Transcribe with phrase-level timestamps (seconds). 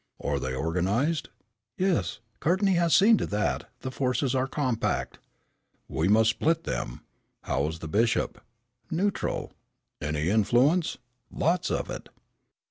[0.19, 1.29] "Are they organized?"
[1.77, 5.19] "Yes, Courtney has seen to that, the forces are compact."
[5.87, 7.01] "We must split them.
[7.43, 8.41] How is the bishop?"
[8.89, 9.53] "Neutral."
[10.01, 10.97] "Any influence?"
[11.31, 12.09] "Lots of it."